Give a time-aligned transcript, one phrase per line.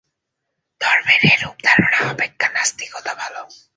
[0.81, 3.35] ধর্মের এরূপ ধারণা অপেক্ষা নাস্তিকতা ভাল।